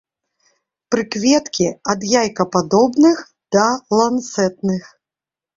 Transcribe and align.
Прыкветкі 0.93 1.67
ад 1.93 2.07
яйкападобных 2.21 3.21
да 3.57 3.67
ланцэтных. 4.01 4.83